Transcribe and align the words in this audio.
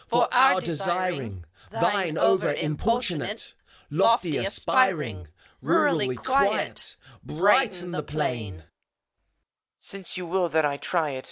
For 0.07 0.27
our 0.33 0.61
desiring, 0.61 1.45
Thine 1.69 2.17
over 2.17 2.51
importunate 2.51 3.53
Lofty 3.91 4.35
aspiring! 4.39 5.27
Rurally 5.61 6.17
quiet, 6.17 6.95
Brighten 7.23 7.91
the 7.91 8.01
plain! 8.01 8.53
EUPHORION. 8.55 8.63
Since 9.79 10.17
you 10.17 10.25
will 10.25 10.49
that 10.49 10.65
I 10.65 10.77
try 10.77 11.11
it. 11.11 11.19